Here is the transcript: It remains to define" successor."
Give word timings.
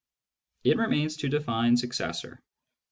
It 0.63 0.77
remains 0.77 1.17
to 1.17 1.29
define" 1.29 1.77
successor." 1.77 2.41